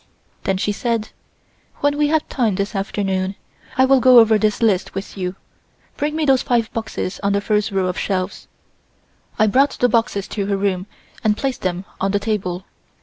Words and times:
Then 0.45 0.57
she 0.57 0.71
said: 0.71 1.09
"When 1.81 1.95
we 1.95 2.07
have 2.07 2.27
time 2.27 2.55
this 2.55 2.73
afternoon, 2.75 3.35
I 3.77 3.85
will 3.85 3.99
go 3.99 4.17
over 4.17 4.39
this 4.39 4.59
list 4.63 4.95
with 4.95 5.15
you. 5.15 5.35
Bring 5.95 6.15
me 6.15 6.25
those 6.25 6.41
five 6.41 6.73
boxes 6.73 7.19
on 7.21 7.33
the 7.33 7.39
first 7.39 7.71
row 7.71 7.85
of 7.85 7.99
shelves." 7.99 8.47
I 9.37 9.45
brought 9.45 9.77
the 9.79 9.87
boxes 9.87 10.27
to 10.29 10.47
her 10.47 10.57
room 10.57 10.87
and 11.23 11.37
placed 11.37 11.61
them 11.61 11.85
on 11.99 12.13
the 12.13 12.19
table. 12.19 12.65